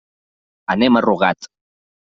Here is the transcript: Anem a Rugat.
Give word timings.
Anem 0.75 0.97
a 1.01 1.05
Rugat. 1.07 1.53